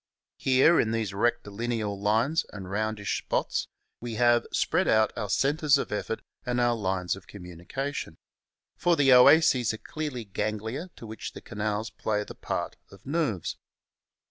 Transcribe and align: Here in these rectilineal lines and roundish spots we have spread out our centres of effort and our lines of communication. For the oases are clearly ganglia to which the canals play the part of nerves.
Here 0.39 0.79
in 0.79 0.89
these 0.89 1.13
rectilineal 1.13 1.95
lines 1.95 2.43
and 2.51 2.67
roundish 2.67 3.19
spots 3.19 3.67
we 3.99 4.15
have 4.15 4.47
spread 4.51 4.87
out 4.87 5.13
our 5.15 5.29
centres 5.29 5.77
of 5.77 5.91
effort 5.91 6.23
and 6.43 6.59
our 6.59 6.73
lines 6.75 7.15
of 7.15 7.27
communication. 7.27 8.17
For 8.75 8.95
the 8.95 9.13
oases 9.13 9.75
are 9.75 9.77
clearly 9.77 10.25
ganglia 10.25 10.89
to 10.95 11.05
which 11.05 11.33
the 11.33 11.41
canals 11.41 11.91
play 11.91 12.23
the 12.23 12.33
part 12.33 12.77
of 12.89 13.05
nerves. 13.05 13.57